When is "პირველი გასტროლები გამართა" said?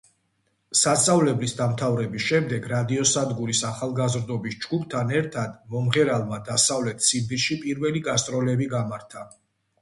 7.67-9.25